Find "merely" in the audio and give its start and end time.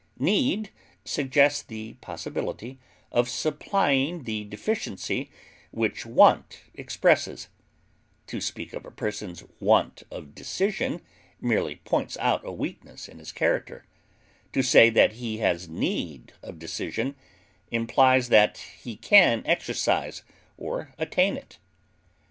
11.39-11.75